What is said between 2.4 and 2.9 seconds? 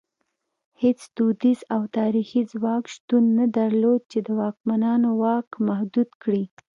ځواک